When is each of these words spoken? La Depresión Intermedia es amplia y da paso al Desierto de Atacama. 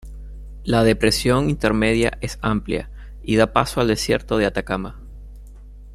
La 0.63 0.83
Depresión 0.83 1.47
Intermedia 1.47 2.17
es 2.21 2.39
amplia 2.41 2.89
y 3.21 3.35
da 3.35 3.53
paso 3.53 3.81
al 3.81 3.87
Desierto 3.87 4.39
de 4.39 4.47
Atacama. 4.47 4.99